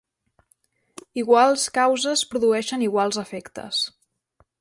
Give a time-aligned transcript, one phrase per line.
[1.23, 3.83] Iguals causes produeixen iguals efectes.